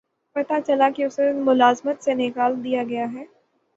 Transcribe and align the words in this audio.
پتہ 0.35 0.53
چلا 0.67 0.89
کہ 0.95 1.03
اسے 1.03 1.31
ملازمت 1.39 2.03
سے 2.03 2.13
نکال 2.15 2.63
دیا 2.63 2.83
گیا 2.83 3.05
ہے 3.13 3.25